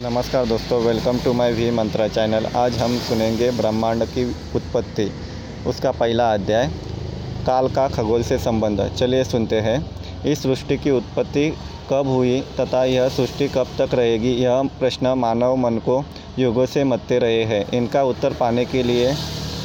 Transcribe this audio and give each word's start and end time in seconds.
नमस्कार 0.00 0.46
दोस्तों 0.46 0.80
welcome 0.82 1.18
to 1.18 1.32
my 1.32 1.52
V 1.52 1.70
Mantra 1.70 2.06
channel 2.08 2.46
आज 2.56 2.76
हम 2.78 2.96
सुनेंगे 2.98 3.50
ब्रह्मांड 3.50 4.04
की 4.04 4.24
उत्पत्ति, 4.56 5.04
उसका 5.66 5.90
पहला 5.90 6.32
अध्याय, 6.34 6.66
काल 7.46 7.68
का 7.68 7.86
खगोल 7.88 8.22
से 8.22 8.38
संबंध। 8.38 8.80
चलिए 8.88 9.24
सुनते 9.24 9.60
हैं। 9.60 10.22
इस 10.24 10.42
सृष्टि 10.42 10.76
की 10.76 10.90
उत्पत्ति 10.90 11.48
कब 11.90 12.08
हुई 12.08 12.40
तथा 12.60 12.84
यह 12.84 13.08
सृष्टि 13.08 13.48
कब 13.48 13.66
तक 13.78 13.94
रहेगी, 13.94 14.32
यह 14.34 14.62
प्रश्न 14.78 15.08
मानव 15.16 15.56
मन 15.56 15.78
को 15.78 16.02
युगों 16.38 16.66
से 16.66 16.84
मतते 16.84 17.18
रहे 17.18 17.42
हैं। 17.44 17.64
इनका 17.70 18.02
उत्तर 18.04 18.34
पाने 18.34 18.64
के 18.64 18.82
लिए 18.82 19.12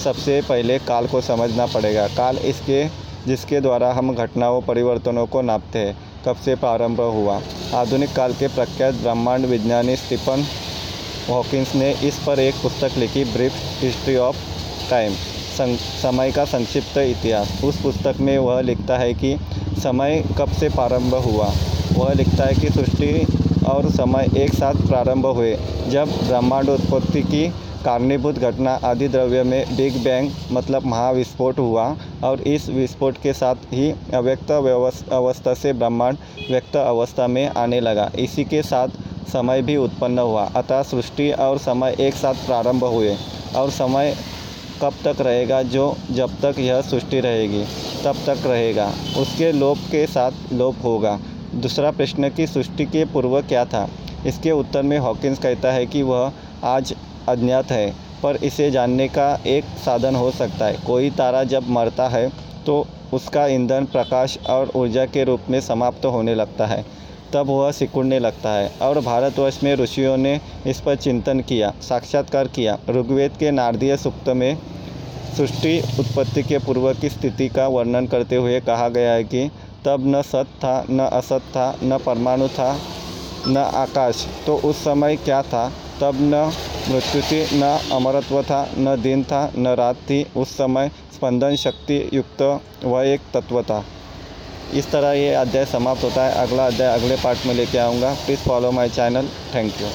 सबसे 0.04 0.42
पहले 0.42 0.80
काल 0.80 1.08
को 1.08 1.22
समझना 1.22 1.66
पड़ेगा। 1.66 2.08
काल 2.08 2.38
इसके, 2.38 2.86
जिसके 3.28 3.62
द्वारा 3.62 3.94
हम 3.94 4.14
घटनाओं, 4.14 4.62
परिवर्तनों 4.62 5.26
को 5.26 5.42
नापते 5.42 5.80
हैं। 5.80 5.98
कब 6.26 6.36
से 6.36 6.56
प्रारंभ 6.56 7.00
हुआ? 7.02 7.40
आधुनिक 7.76 8.14
काल 8.14 8.34
के 8.34 8.48
प्रख्यात 8.48 8.94
ब्रह्मांड 8.96 9.46
विज्ञानी 9.46 9.96
स्टीफन 9.96 10.46
हॉकिंस 11.30 11.74
ने 11.76 11.92
इस 12.04 12.18
पर 12.20 12.40
एक 12.40 12.56
पुस्तक 12.64 12.98
लिखी, 12.98 13.24
ब्रीफ 13.26 13.54
हिस्ट्री 13.82 14.16
ऑफ़ 14.18 14.38
टाइम 14.90 15.14
समय 15.58 16.32
का 16.32 16.46
संक्षिप्त 16.46 16.98
इतिहास। 16.98 17.64
उस 17.64 17.82
पुस्तक 17.82 18.16
में 18.20 18.38
वह 18.38 18.62
लिखता 18.62 18.98
है 18.98 19.14
कि 19.14 19.38
समय 19.78 20.24
कब 20.38 20.52
से 20.52 20.70
प्रारंभ 20.70 21.16
हुआ? 21.26 21.52
वह 21.94 22.14
लिखता 22.14 22.46
है 22.46 22.54
कि 22.54 22.70
सृष्टि 22.70 23.66
और 23.68 23.90
समय 23.92 24.30
एक 24.38 24.54
साथ 24.54 24.88
प्रारंभ 24.88 25.26
हुए, 25.28 25.56
जब 25.90 26.12
ब्रह्मांड 26.28 26.70
उत्पत्ति 26.70 27.22
की 27.24 27.48
कारणीभूत 27.86 28.36
घटना 28.40 28.72
आदि 28.84 29.08
द्रव्य 29.08 29.42
में 29.44 29.76
बिग 29.76 29.98
बैंग 30.04 30.30
मतलब 30.52 30.86
महाविस्फोट 30.86 31.60
हुआ 31.60 31.86
और 32.24 32.42
इस 32.44 32.68
विस्फोट 32.70 33.18
के 33.18 33.34
साथ 33.34 33.56
ही 33.74 33.90
अव्यक्त 34.14 34.52
अवस्था 34.52 35.54
से 35.54 35.74
ब्रह्मांड 35.74 36.18
व्यक्त 36.50 36.76
अवस्था 36.78 37.28
में 37.28 37.48
आने 37.48 37.80
लगा। 37.80 38.10
इसी 38.20 38.44
के 38.44 38.62
साथ 38.64 38.88
समय 39.32 39.62
भी 39.62 39.76
उत्पन्न 39.78 40.20
हुआ, 40.20 40.46
अतः 40.56 40.82
सृष्टि 40.84 41.32
और 41.32 41.58
समय 41.58 41.96
एक 42.00 42.14
साथ 42.16 42.46
प्रारंभ 42.46 42.84
हुए 42.86 43.16
और 43.56 43.70
समय 43.72 44.16
कब 44.82 44.94
तक 45.06 45.22
रहेगा 45.22 45.62
जो 45.64 45.96
जब 46.12 46.36
तक 46.42 46.60
यह 46.60 46.82
सृष्टि 46.82 47.20
रहेगी, 47.20 47.64
तब 48.04 48.16
तक 48.26 48.48
रहेगा। 48.48 48.92
उसके 49.18 49.52
लोप 49.52 49.78
के 49.92 50.06
साथ 50.08 50.54
लोप 50.54 50.84
होगा। 50.84 51.20
दूसरा 51.56 51.92
प्रश्न 51.92 52.30
कि 52.30 52.48
सृष्टि 52.48 52.86
के 52.86 53.06
पूर्व 53.06 53.42
क्या 53.44 53.66
था? 53.66 53.88
इसके 54.28 54.52
उत्तर 54.52 54.82
में 54.82 54.98
हॉकिंस 55.00 55.40
कहता 55.40 55.72
है 55.72 55.86
कि 55.86 56.02
वह 56.04 56.32
आज 56.64 56.96
अज्ञात 57.30 57.72
है, 57.72 57.90
पर 58.24 58.36
इसे 58.44 58.70
जानने 58.72 59.08
का 59.08 59.28
एक 59.48 59.64
साधन 59.86 60.16
हो 60.16 60.30
सकता 60.32 60.66
है। 60.66 60.78
कोई 60.86 61.10
तारा 61.12 61.44
जब 61.46 61.70
मरता 61.70 62.08
है 62.10 62.28
तो 62.66 62.86
उसका 63.14 63.46
ईंधन 63.48 63.86
प्रकाश 63.86 64.38
और 64.50 64.72
ऊर्जा 64.76 65.06
के 65.06 65.24
रूप 65.24 65.42
में 65.50 65.60
समाप्त 65.62 66.06
होने 66.06 66.36
लगता 66.36 66.66
है। 66.66 66.84
तब 67.34 67.48
वह 67.48 67.72
सिकुड़ने 67.72 68.20
लगता 68.20 68.50
है 68.50 68.72
और 68.82 69.00
भारतवर्ष 69.00 69.60
में 69.64 69.76
ऋषियों 69.76 70.16
ने 70.18 70.40
इस 70.68 70.80
पर 70.82 70.96
चिंतन 70.96 71.40
किया, 71.40 71.74
साक्षात्कार 71.82 72.48
किया। 72.48 72.78
ऋग्वेद 72.90 73.32
के 73.40 73.52
नारदीय 73.52 73.96
सूक्त 73.98 74.30
में 74.30 74.58
सृष्टि 75.38 75.80
उत्पत्ति 76.00 76.44
के 76.44 76.58
पूर्व 76.58 76.94
की 76.94 77.10
स्थिति 77.10 77.48
का 77.50 77.68
वर्णन 77.68 78.08
करते 78.08 78.36
हुए 78.36 78.60
कहा 78.62 78.88
गया 78.90 79.14
है 79.14 79.24
कि 79.24 79.50
तब 79.86 80.04
न 80.08 80.22
सत 80.22 80.48
था, 80.60 80.86
न 80.90 81.00
असत 81.00 81.42
था, 81.52 81.76
न 81.84 81.98
परमाणु 82.06 82.48
था, 82.50 82.78
न 83.48 83.58
आकाश। 83.58 84.26
तो 84.46 84.56
उस 84.60 84.78
समय 84.78 85.16
क्या 85.16 85.42
था? 85.44 85.68
तब 86.02 86.18
न 86.24 86.52
मृत्यु 86.90 87.22
थी 87.22 87.40
न 87.54 87.70
अमरत्व 87.92 88.42
था 88.44 88.60
न 88.78 88.96
दिन 89.02 89.24
था 89.24 89.42
न 89.58 89.76
रात 89.76 89.96
थी 90.10 90.26
उस 90.38 90.52
समय 90.58 90.92
स्पंदन 91.16 91.56
शक्ति 91.56 91.98
युक्त 92.14 92.42
वह 92.84 93.08
एक 93.08 93.22
तत्व 93.34 93.62
था 93.64 93.84
इस 94.74 94.92
तरह 94.92 95.12
ये 95.14 95.34
अध्याय 95.36 95.66
समाप्त 95.66 96.04
होता 96.04 96.26
है। 96.26 96.48
अगला 96.48 96.68
अध्याय 96.68 96.94
अगले 96.94 97.16
पार्ट 97.16 97.46
में 97.46 97.54
लेके 97.54 97.78
आऊँगा। 97.78 98.14
Please 98.26 98.40
follow 98.40 98.72
my 98.72 98.90
channel 98.90 99.28
thank 99.54 99.82
you 99.82 99.88